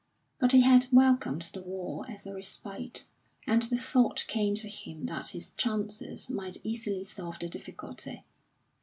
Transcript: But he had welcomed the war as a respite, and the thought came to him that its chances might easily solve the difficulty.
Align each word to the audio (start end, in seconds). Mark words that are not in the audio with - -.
But 0.39 0.51
he 0.51 0.61
had 0.61 0.87
welcomed 0.91 1.51
the 1.53 1.61
war 1.61 2.09
as 2.09 2.25
a 2.25 2.33
respite, 2.33 3.05
and 3.45 3.61
the 3.61 3.77
thought 3.77 4.25
came 4.27 4.55
to 4.55 4.67
him 4.67 5.05
that 5.05 5.35
its 5.35 5.51
chances 5.51 6.27
might 6.27 6.57
easily 6.63 7.03
solve 7.03 7.37
the 7.37 7.47
difficulty. 7.47 8.23